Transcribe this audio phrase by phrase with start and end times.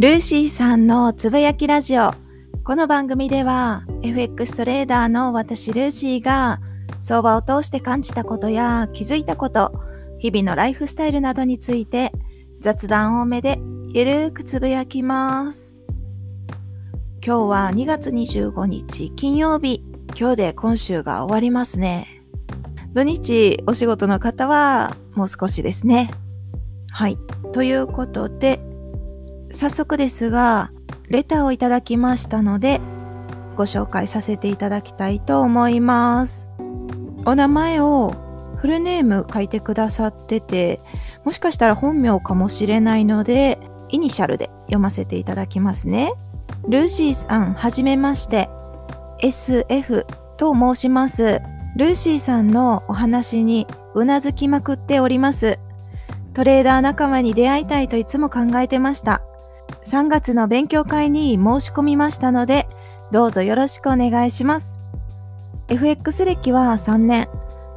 [0.00, 2.12] ルーシーさんのつぶやきラジオ。
[2.64, 6.58] この番組では FX トレーダーの私ルーシーが
[7.02, 9.74] 相場を通して感じたことや気づいたこと、
[10.18, 12.12] 日々のライフスタイルなどについて
[12.60, 13.58] 雑談多めで
[13.92, 15.74] ゆるーくつぶやきます。
[17.22, 19.84] 今日は2月25日金曜日。
[20.18, 22.22] 今日で今週が終わりますね。
[22.94, 26.10] 土日お仕事の方はもう少しですね。
[26.90, 27.18] はい。
[27.52, 28.62] ということで、
[29.52, 30.70] 早速ですが、
[31.08, 32.80] レターをいただきましたので、
[33.56, 36.48] ご紹介させていただきたいと思います。
[37.26, 38.14] お名前を
[38.56, 40.80] フルネーム書いてくださってて、
[41.24, 46.12] もしかしたら本名かもしれないので、イニシャルで読ませていただきますね。
[46.68, 48.48] ルーシーさん、はじめまして。
[49.20, 50.06] SF
[50.36, 51.40] と申します。
[51.76, 55.58] ルーシーさんのお話にうなずきまくっております。
[56.34, 59.22] トレーダー仲間に出会いたいといつも考えてました。
[59.84, 62.68] 3月の勉強会に申し込みましたので、
[63.12, 64.78] どうぞよろしくお願いします。
[65.68, 67.28] FX 歴は3年、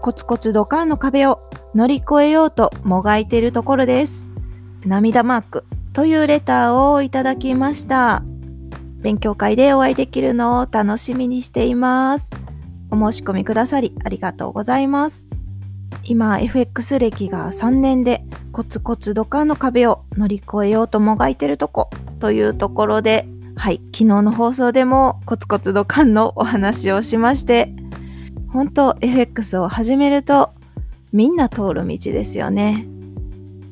[0.02, 1.40] コツコツドカンの壁を
[1.76, 4.28] 乗り越えようともがいているところです。
[4.86, 8.24] 涙マークというレターをいただきました。
[9.00, 12.32] 勉強会でお会いできるのを楽しみにしています。
[12.90, 15.28] お申し込みくださりありがとうございます。
[16.04, 27.74] 今 FX 歴が3年でコツコツドカンの壁を乗り越えようともがいてるとこというところではい、昨日の放送でもコツコツドカンのお話をしまして、
[28.50, 30.54] 本当 FX を始めると
[31.12, 32.88] みんな通る道ですよね。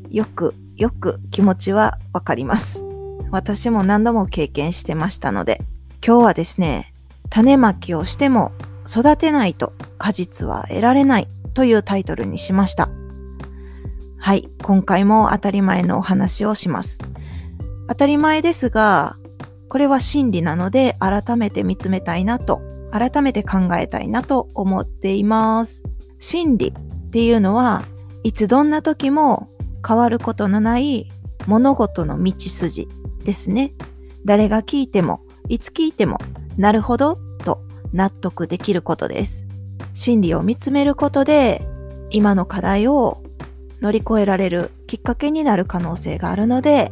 [0.10, 2.86] よく、よく気持ちはわかります。
[3.32, 5.62] 私も何度も経験してましたので、
[6.06, 6.94] 今日はですね、
[7.30, 8.52] 種まきをしても
[8.88, 12.90] 育てないと果実は得られないというタイトルにしました。
[14.24, 17.00] はい、今回も当たり前のお話をします。
[17.90, 19.18] 当たり前ですが、
[19.68, 22.62] これは真理なので改めて見つめたいなと、
[22.92, 25.82] 改めて考えたいなと思っています。
[26.20, 27.84] 真理っていうのは
[28.22, 29.50] いつどんな時も
[29.86, 31.10] 変わることのない
[31.48, 32.88] 物事の道筋
[33.26, 33.74] ですね。
[34.24, 36.20] 誰が聞いても、いつ聞いても、
[36.58, 39.48] なるほどと納得できることです。
[39.96, 41.68] 真理を見つめることで
[42.12, 43.24] 今の課題を
[43.82, 46.92] 乗り越えられるきっかけになる可能性があるので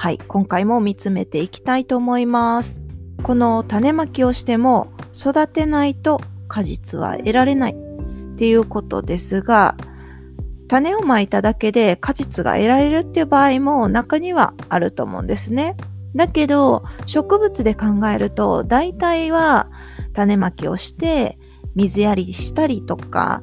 [0.00, 2.80] はい、今回も見つめていきたいと思います。
[3.22, 9.76] この種まきをしても育てないと果実は得られないっていうことですが、
[10.68, 15.76] 種をまいただけで果実が得られるっていう場合も中にはあると思うんですね。
[16.16, 19.68] だけど植物で考えると大体は
[20.14, 21.38] 種まきをして
[21.74, 23.42] 水やりしたりとか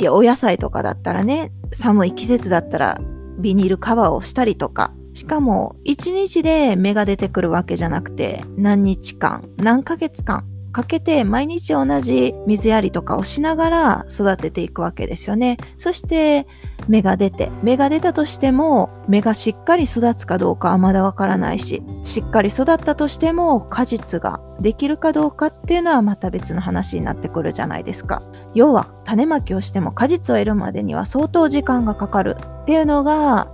[0.00, 2.98] いやお野菜とかだったらね寒い季節だったら
[3.38, 4.92] ビニールカバーをしたりとか。
[5.12, 10.46] しかも、一日で芽が出てくるわけじゃなくて、何日間、何ヶ月間。
[10.72, 15.56] かけて毎日同じ水やりとかをしながら育てていくわけですよね。
[15.78, 16.46] そして
[16.88, 28.22] 芽が出て、芽が出たとしても芽がしっかり育つかどうかはまだわからないし、しっかり育ったとしても果実ができるかどうかっていうのはまた別の話になってくるじゃないですか。
[28.54, 33.48] 要は種まきをしても果実を得るまでには相当時間がかかるっていうのが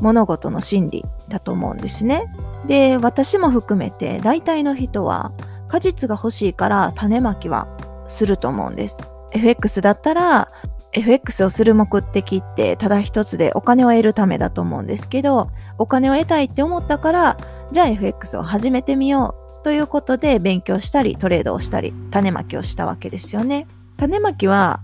[0.00, 2.24] 物事の真理だと思うんですね。
[2.66, 5.32] で、私も含めて大体の人は
[5.70, 7.68] 果実が欲しいから種まきは
[8.08, 9.08] すると思うんです。
[9.32, 10.48] FX だったら
[10.92, 17.36] FX をする目的ってただ一つでお金を得るためだと思うんですけど、お金を得たいって思ったから、
[17.70, 23.68] じゃあ FX を始めてみようということで勉強したりトレードをしたり種まきをしたわけですよね。
[23.96, 24.80] 種まきは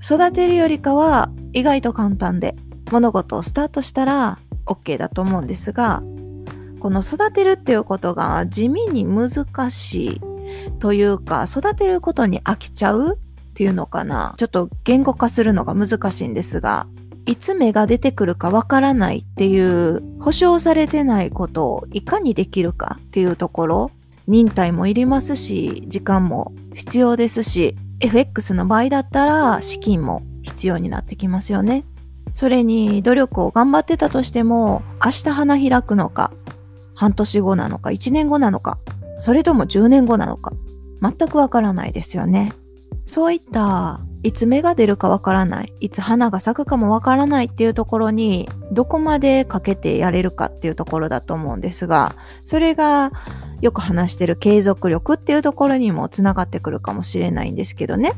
[0.00, 2.54] 育てるよりかは意外と簡単で
[2.92, 6.04] 物事をスタートしたら OK だと思うんですが、
[6.78, 10.20] この育てるっていうことが地味に難しい
[10.78, 14.34] というか、育てることに飽きちゃうっていうのかな。
[14.36, 16.86] ちょっと言語化するのが難しいんですが、
[17.26, 23.90] いつ芽が出てくるかわからないっていう保証されてないことをいかにできるかっていうところ、
[24.26, 31.84] 忍耐もいりますし、時間も必要ですし、FX の場合だったら資金も必要になってきますよね。
[32.32, 36.30] それに努力を頑張ってたとしても、明日花開くのか、
[36.94, 38.78] 半年後なのか、1年後なのか、
[39.18, 40.52] それとも10年後なのか、
[41.00, 42.52] 全くわからないですよね。
[43.06, 53.12] そういった、いつ芽が出るかわからない、いつ花が咲くかもわからないっていうところに、どこまでかけてやれるかっていうところだと思うんですが、それが
[53.60, 58.12] よく話してる継続力っていうところにもつながってくるかもしれないんですけどね。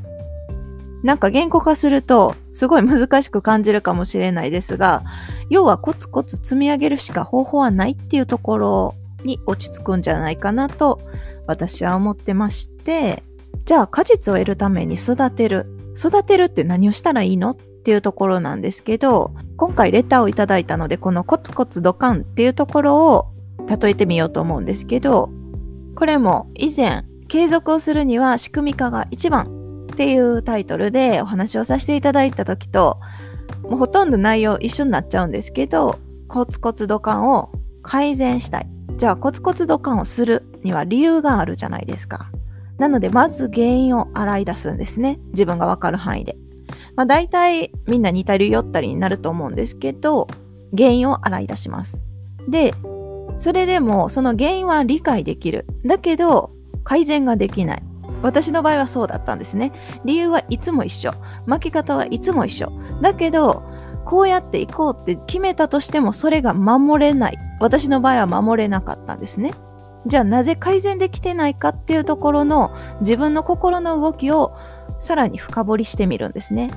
[1.03, 5.03] なんか言語化するとすごい難しく感じるかもしれないですが、
[5.49, 8.95] 要はコツコツ積み上げるしか方法はないっていうところ
[9.25, 11.01] に落ち着くんじゃないかなと
[11.47, 13.23] 私は思ってまして、
[13.65, 15.67] じゃあ果実を得るために育てる。
[15.97, 23.27] 育てるって何をしたらいいのっていうところなんですけど、今回レターをいただいたので、このコツコツドカンっていうところを
[23.81, 25.31] 例えてみようと思うんですけど、
[25.97, 32.99] これも以前、継続をするには仕組み化が一番っていうタイトルでお話をさせていただいた時と、
[33.63, 37.51] もうほとんど内容一緒になっちゃうんですけど、コツコツドカンを
[37.83, 38.69] 改善したい。
[39.01, 42.31] じゃあコツコツドカンをするには理由があるじゃないですか。
[42.77, 45.19] なのでまず原因を洗い出すんですね。
[45.29, 46.37] 自分がわかる範囲で。
[46.97, 50.29] まあ大体みんな似たり寄ったりになると思うんですけど、
[50.77, 52.05] 原因を洗い出します。
[52.47, 52.75] で、
[53.39, 55.65] それでもその原因は理解できる。
[55.87, 56.51] だけど
[56.85, 57.83] 改善ができない。
[58.21, 59.73] 私の場合はそうだったんですね。
[60.05, 61.15] 理由はいつも一緒。
[61.47, 62.71] 巻き方はいつも一緒。
[63.01, 63.63] だけど、
[64.11, 67.39] こうやっていこうって決めたとしてもそれが守れない。
[67.61, 69.55] 私の場合は守れなかったんですね。
[70.05, 74.53] じゃあなぜ改善できてないかっていうところの自分の心の動きを
[74.99, 76.73] さらに深掘りしてみるんですね。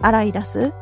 [0.00, 0.72] 洗い出す。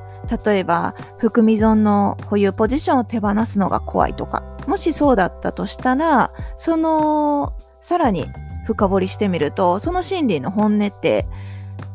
[0.46, 4.42] 例えば、含み損の保有ポジションを手放すのが怖いとか。
[4.66, 8.26] もしそうだったとしたら、その、さらに
[8.64, 11.26] 深掘りしてみると、その心理の本音って、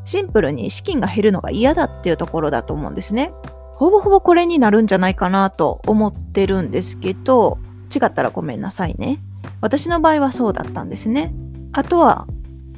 [0.03, 3.33] シンプルに資金が減るのが嫌だっていうところだと思うんですね。
[3.75, 7.59] ほぼほぼこれになるんじゃないかなと思ってるんですけど、
[7.93, 9.19] 違ったらごめんなさいね。
[9.59, 11.33] 私の場合はそうだったんですね。
[11.73, 12.25] あとは、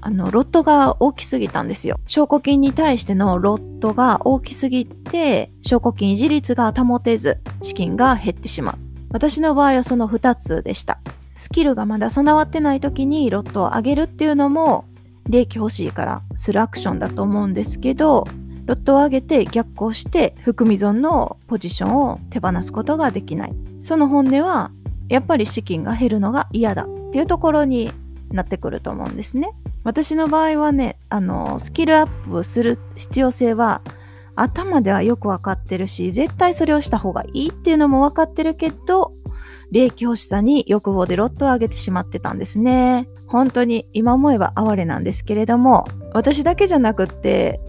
[0.02, 1.98] あの、ロットが大きすぎたんですよ。
[2.08, 8.76] 証拠金に対してのロットが大きすぎて、証拠金維持率が保てず、資金が減ってしまう。
[9.12, 11.00] 私の場合はその2つでした。
[11.36, 14.86] スキルがまだ備わってない時にロットを上げるっていうのも、
[15.30, 18.28] 利益欲しいからするアクションだと思うんですけど、
[18.68, 23.54] ロットを上げて逆行して含み損のポジションを手放すことができない。
[23.82, 24.72] その本音は、
[25.08, 27.92] やっぱり資金が減るのが嫌だっていうところに
[28.30, 29.54] なってくると思うんですね。
[29.86, 33.82] 私の場合はね、あの、スキルアップする必要性は
[34.36, 39.14] 頭ではよくわかってるし、絶対それをした方がいいっていうのもわかってるけど、
[39.72, 43.08] 利益欲しさに欲望でロットを上げてしまってたんですね。
[43.28, 47.62] 本当に今思えば哀れなんですけれども、私だけじゃなくって、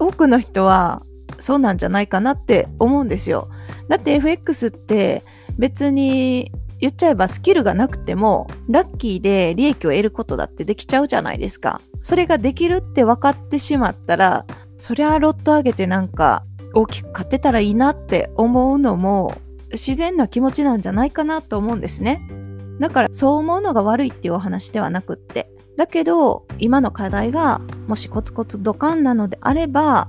[0.00, 1.02] 多くの人は
[1.38, 3.48] そうなんじゃないかなって思うんですよ。
[3.88, 5.22] だって FX って
[5.58, 6.50] 別に
[6.80, 11.80] 言っちゃえばスキルがなくても、ラッキーで利益を得ることだってできちゃうじゃないですか。
[12.02, 14.46] それができるって分かってしまったら、
[14.78, 16.44] そりゃロット上げてなんか
[16.74, 19.34] 大きく買ってたらいいなって思うのも
[19.72, 22.26] 自然な気持ちなんじゃないかなと思うんですね。
[22.80, 25.50] だからそう思うのが悪いっていうお話ではなくって。
[25.76, 30.06] だけど今の課題がもしコツコツドカンなのであれば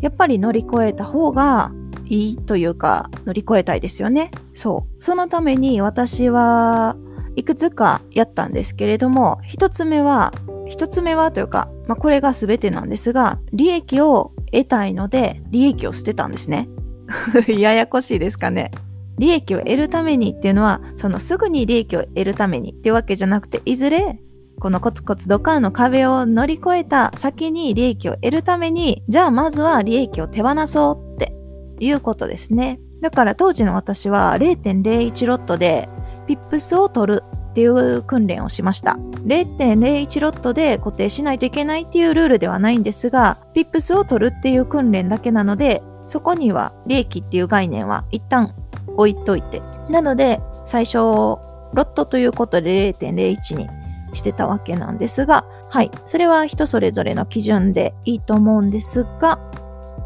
[0.00, 1.72] やっぱり乗り越えた方が
[2.04, 4.30] いいというか乗り越えたいですよね。
[4.52, 5.02] そう。
[5.02, 6.96] そのために私は
[7.34, 10.32] いくつかやったんですけれども、一つ目は、
[10.68, 16.68] 一つ目はというか、まあ、これが全てなんですが、利益を得たいので、利益を捨てたんですね。
[17.48, 18.70] ややこしいですかね。
[19.18, 24.20] 利益を得るためにっていうのは、そのすぐに利益を得るためにってわけじゃなくて、いずれ、
[24.64, 31.34] このコツコツドカンの壁を乗り越えた先に利益を得るために、じゃあまずは利益を手放そうって
[31.80, 32.80] いうことですね。
[33.02, 35.90] だから当時の私は0.01ロットで
[36.26, 38.92] ピップスを取るっていう訓練をしました。
[39.26, 48.54] 0.01ロットで固定しないといけないっていうルールではないんですが、ピップスを取るっていう訓練だけなので、そこには利益っていう概念は一旦
[48.96, 49.60] 置いといて。
[49.90, 51.38] なので、最初、ロ
[51.74, 53.68] ットということで0.01に
[54.14, 55.90] してたわけなんですが、はい。
[56.06, 59.38] それは人それぞれの基準でいいと思うんですが、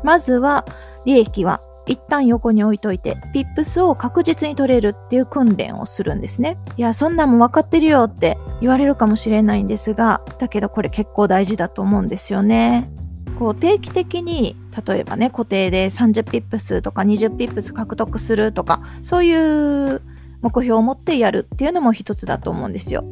[0.03, 0.65] まずは
[1.05, 6.59] 利益は一旦横に置いといて、ピップスを確実に取れるっていう訓練をするんですね。
[6.77, 12.91] いや、そんなんも分かってるよって言われるかもしれないんですが、だけどこれ結構大事だと思うんですよね。
[13.39, 20.03] こう定期的に例えばね固定で30ピップスとか20ピップス獲得するとかそういう
[20.41, 23.05] 目標を持ってやるっていうのも一つだと思うんですよ。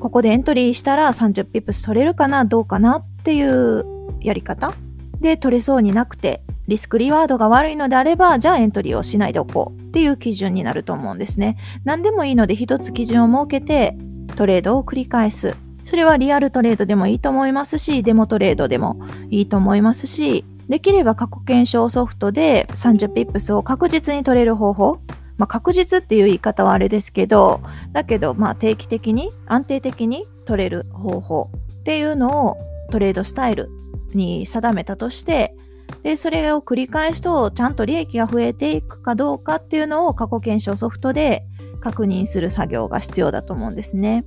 [0.00, 3.84] ここでエントリーしたら30ピップス取れるかなどうかなっていう
[4.20, 4.72] やり方
[5.20, 11.56] で取れそうになくてリスクリワードが悪いのであれば、じゃあエントリーをしないでおこうっていう基準になると思うんですね。
[11.84, 13.96] 何でもいいので一つ基準を設けて
[14.36, 15.56] トレードを繰り返す。
[15.84, 25.00] それはリアルトレードでもいいと思いますし、デモトレードでもいいと思いますし、できれば過去検証ソフトで30ピップスを確実に取れる方法。
[25.40, 32.58] まあ、確実っていう言い方はあれですけど、だけどまあ定期的に安定的に取れる方法っていうのを
[32.90, 33.70] トレードスタイル
[34.12, 35.56] に定めたとして、
[36.02, 41.46] で、それを繰り返すと、ちゃんと利益が増えていくかどうかっていうのを過去検証ソフトで
[41.80, 44.26] 確認する作業が必要だと思うんですね。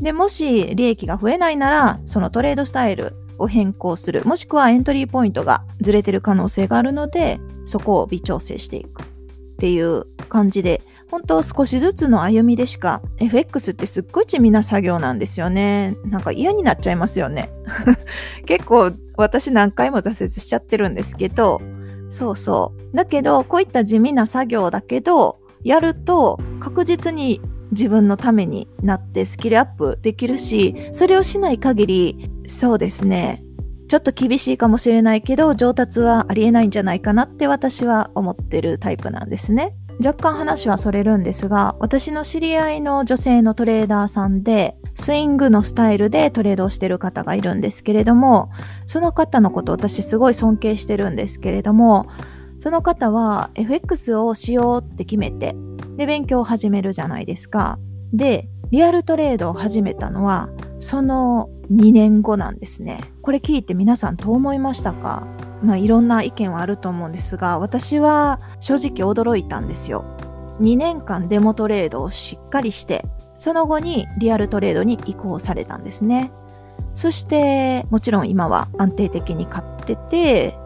[0.00, 9.04] で、もし利益が増えないなら、そのトレードスタイルを変更する、もしくはエントリーポイントがずれてる可能性があるので、そこを微調整していく
[9.60, 15.98] っていう感じで、本当少しずつの歩みでしか FX ってすっごい地味な作業なんですよね。
[16.06, 17.50] なんか嫌になっちゃいますよね。
[18.46, 21.60] 結構私何回も挫折しちゃってるんですけど、
[22.08, 22.96] そうそう。
[22.96, 33.42] だけど、こういった地味な作業だけど、やると確実に自分のためになってスキルアップできるし、それをしない限り、そうですね、
[33.90, 39.74] ちょっと厳しいかもしれないけど、上達はありえないんじゃないかなって私は思ってるタイプなんですね。
[39.98, 48.50] 若干話はそれるんですが、私の知り合いの女性のトレーダーさんで、スイングのスタイルでトレードをしてる方がいるんですけれども、
[48.86, 52.06] その方のこと私すごい尊敬してるんですけれども、
[52.60, 55.56] その方は FX をしようって決めて、
[55.96, 57.80] で、勉強を始めるじゃないですか。
[58.12, 60.48] で、リアルトレードを始めたのは、
[60.78, 63.00] その2年後なんですね。
[63.20, 65.26] これ聞いて皆さんどう思いましたか？
[65.62, 70.04] まあいろんな意見はあると思うんですが、私は正直驚いたんですよ。
[70.60, 73.04] 2年間デモトレードをしっかりして、
[73.38, 76.30] その後にリアルトレードに移行されたんですね。
[76.94, 80.56] そして、もちろん今は安定的に買ってて、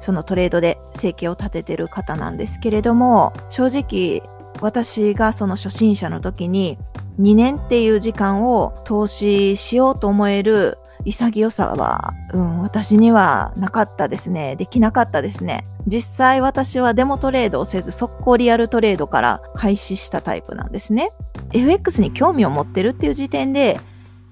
[0.00, 4.22] そのトレードで生計を立ててる方なんですけれども、正直
[4.60, 6.78] 私がその初心者の時に
[7.20, 14.56] 2年っていう時間を投資しようと思える潔さは、うん、私にはなかったですね。
[14.56, 15.66] できなかったですね。
[15.86, 21.12] 実際私はデモトレードをせず速攻リアルトレードから開始したタイプなんですね。
[21.52, 23.80] FX に興味を持ってるっていう時点で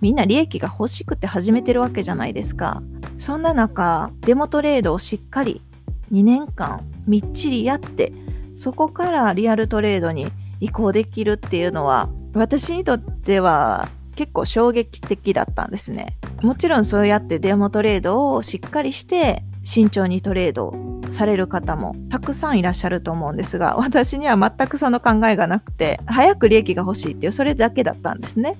[0.00, 2.82] みんな利益が欲しくて始めてるわけじゃないですか。
[3.18, 5.62] そんな中、デモトレードをしっかり
[6.12, 8.12] 2年間みっちりやって
[8.54, 10.26] そこからリアルトレードに
[10.60, 16.18] 移行できるっていうのは、私にとっては結構衝撃的だったんですね。
[16.42, 20.74] もちろんそうやってデモトレードをしっかりして慎重にトレード
[21.10, 28.56] される方もたくさんいらっしゃると思うんですが、私には全くその考えがなくて、早く利益が欲しいっていうそれだけだったんですね。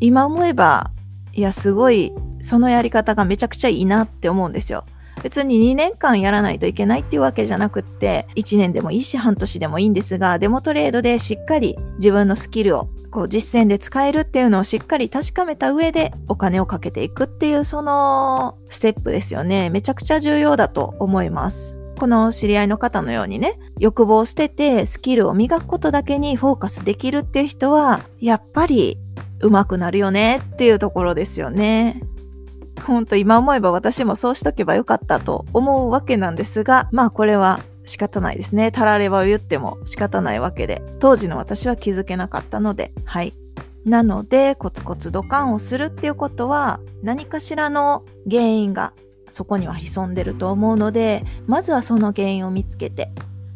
[0.00, 0.90] 今思えば、
[1.32, 4.84] いや、すごい、そのやり方がめちゃくちゃいいなって思うんですよ。
[5.22, 19.70] 別に2年間やらないといけないっていうわけじゃなくって、1年でもいいし半年でもいいんですが、デモトレードでしっかり自分のスキルをこう実践で使えるっていうのをしっかり確かめた上でお金をかけていくっていうそのステップですよね。
[19.70, 21.74] めちゃくちゃ重要だと思います。
[21.98, 28.98] この知り合いの方のようにね、欲望を捨ててスキルを磨くことだけにフォーカスできるっていう人は、やっぱり
[29.40, 32.02] 上手くなるよねっていうところですよね。
[32.86, 38.70] ほんと今思えば私もそうしとけばよかったと思うわけなんですが、まあこれは仕方ないですね。
[38.70, 43.34] たらればを言っても仕方ないわけで、当時の私は気づけなかったので、はい。
[43.84, 48.92] なので、コツコツドカンをするっていうことは、何かしらの原因が
[49.30, 53.10] そこには潜んでると思うので、まずはその原因を見つけて、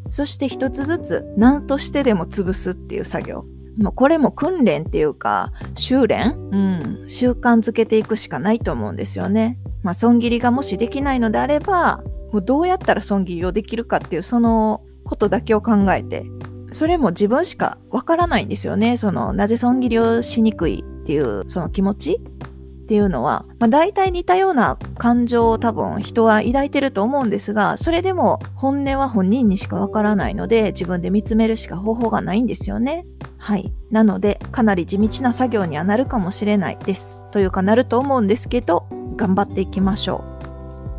[0.08, 3.44] そして一つずつ何としてでも潰すっていう作業。
[3.78, 6.36] もうこれも訓練っていうか、修練？
[6.50, 9.58] うん、習慣づけていくしかないと思うんですよね。
[9.82, 16.24] まあ、損切りがもしできないのであれば、もうどうやったら損切りをできるかっていうそのことだけを考えて、
[16.72, 18.96] それも自分しかわからないんですよね。
[18.96, 33.06] その、なぜ損切りをしにくいっていうその気持ちっていうのは、まあ、大体似たような感情を多分人は抱いてると思うんですが、それでも本音は本人にしかわからないので、自分で見つめるしか方法がないんですよね。
[33.38, 33.72] はい。
[33.90, 37.20] なので、かなり地道な作業にはなるかもしれないです。
[37.30, 38.86] というかなると思うんですけど、
[39.16, 40.24] 頑張っていきましょ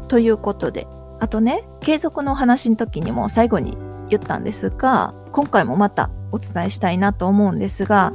[0.04, 0.08] う。
[0.08, 0.88] ということで、
[1.24, 3.78] あとね、継続の話の時にも最後に
[4.10, 8.12] 言ったんですが、今回もまたお伝えしたいなと思うんですが、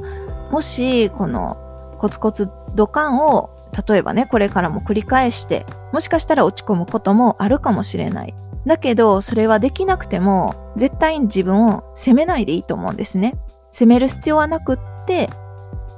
[0.51, 1.57] もし、この
[1.97, 3.49] コツコツドカンを、
[3.87, 8.35] 例えばね、これからも繰り返して、もしかしたら落ち込むこともあるかもしれない。
[8.67, 13.39] だけど、それはできなくても、絶対に自分を責めないでいいと思うんですね。
[13.71, 15.31] 責める必要はなくって、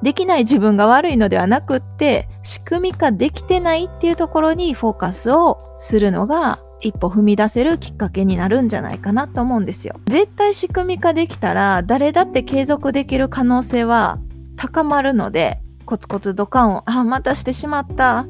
[0.01, 9.99] できない自分が悪いのではなくって、仕組み化できてないっていうところにフォーカスをするのが一歩踏み出せるきっかけになるんじゃないかなと思うんですよ。
[10.05, 14.19] 絶対仕組み化できたら誰だって継続できる可能性は
[14.55, 18.25] 高まるので、コツコツドカンを、あ、またしてしまった。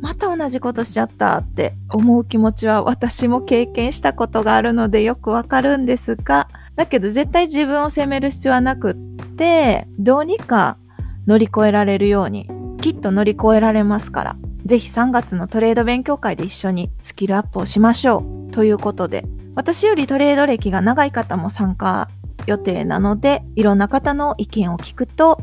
[0.00, 8.94] また同じことしちゃったって思う気持ちは私も経験したことがあるのでよくわかるんですが、だけど絶対自分を責める必要はなくっ
[9.36, 10.78] て、どうにか
[11.26, 12.48] 乗り越えられるように、
[12.80, 14.36] きっと乗り越えられますから。
[14.64, 19.24] ぜひ3月のトレード勉強会で一緒にスキルアップをしましょうということで、
[19.54, 22.08] 私よりトレード歴が長い方も参加
[22.46, 25.40] 予定なので、いろんな方の意見を聞くと、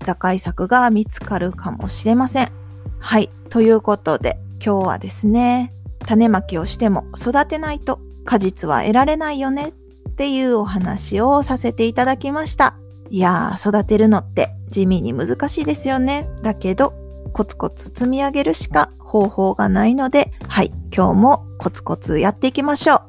[0.00, 2.50] 打開策が見つかるかもしれません。
[2.98, 3.30] はい。
[3.50, 5.72] ということで、今日はですね、
[6.06, 12.76] 種まきをしても育てないと果実は得られないよねっていうお話をさせていただきました。
[13.10, 16.28] いやー、育てるのって地味に難しいですよね。
[16.42, 16.94] だけど、
[17.32, 23.00] コツコツ積み上げるしか方法がないので、はい、今日もコツコツやっていきましょう。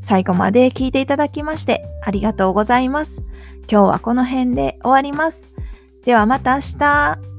[0.00, 3.22] 最後まで聞いていただきましてありがとうございます。
[3.70, 5.52] 今日はこの辺で終わります。
[6.04, 7.33] ではまた明日。